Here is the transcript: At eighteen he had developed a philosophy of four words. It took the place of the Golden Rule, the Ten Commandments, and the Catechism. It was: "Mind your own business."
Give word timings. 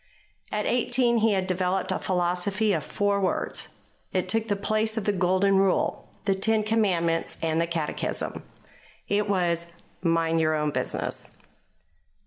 At 0.51 0.65
eighteen 0.65 1.17
he 1.17 1.33
had 1.33 1.45
developed 1.45 1.91
a 1.91 1.99
philosophy 1.99 2.73
of 2.73 2.83
four 2.83 3.19
words. 3.21 3.75
It 4.11 4.27
took 4.27 4.47
the 4.47 4.55
place 4.55 4.97
of 4.97 5.03
the 5.05 5.13
Golden 5.13 5.57
Rule, 5.57 6.09
the 6.25 6.33
Ten 6.33 6.63
Commandments, 6.63 7.37
and 7.43 7.61
the 7.61 7.67
Catechism. 7.67 8.41
It 9.07 9.29
was: 9.29 9.67
"Mind 10.01 10.41
your 10.41 10.55
own 10.55 10.71
business." 10.71 11.37